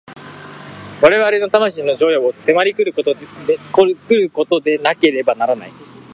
[1.03, 5.71] 我々の魂の譲与を迫り来ることでなければならない。